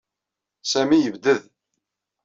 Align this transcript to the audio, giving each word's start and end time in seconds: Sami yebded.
Sami 0.71 0.99
yebded. 1.05 1.43